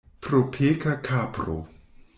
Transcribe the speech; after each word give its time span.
Propeka 0.27 0.97
kapro. 1.05 1.57